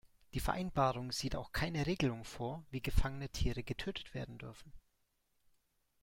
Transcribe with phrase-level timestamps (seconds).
[0.33, 4.73] Die Vereinbarung sieht auch keine Regelung vor, wie gefangene Tiere getötet werden dürfen.